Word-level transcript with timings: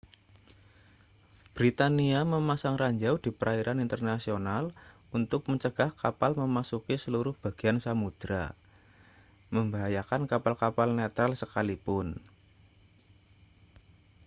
britania 1.55 2.21
memasang 2.33 2.73
ranjau 2.83 3.15
di 3.25 3.29
perairan 3.39 3.77
internasional 3.85 4.63
untuk 5.17 5.41
mencegah 5.49 5.91
kapal 6.01 6.31
memasuki 6.41 6.95
seluruh 7.03 7.35
bagian 7.45 7.77
samudera 7.85 8.45
membahayakan 9.55 10.21
kapal-kapal 10.31 10.89
netral 10.99 11.31
sekalipun 11.41 12.07